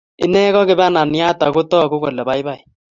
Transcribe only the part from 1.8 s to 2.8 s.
kole baibai